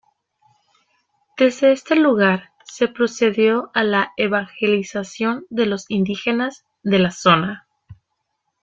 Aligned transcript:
Desde 1.37 1.73
este 1.73 1.95
lugar 1.95 2.49
se 2.65 2.87
procedió 2.87 3.69
a 3.75 3.83
la 3.83 4.13
evangelización 4.17 5.45
de 5.51 5.67
los 5.67 5.85
indígenas 5.89 6.65
de 6.81 6.97
la 6.97 7.11
zona. 7.11 7.67